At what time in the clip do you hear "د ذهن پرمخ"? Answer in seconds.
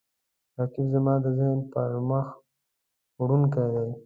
1.23-2.27